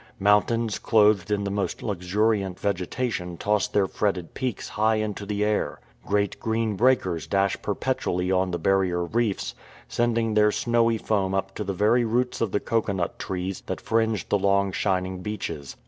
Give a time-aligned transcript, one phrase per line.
[0.19, 5.79] IMountains clothed in the most luxuriant vegetation toss their fretted peaks high into the air.
[6.07, 9.53] Great green breakers dash perpetually on the barrier reefs,
[9.87, 14.27] sending their snowy foam up to the very roots of the cocoanut trees that fringe
[14.29, 15.77] the long shining beaches.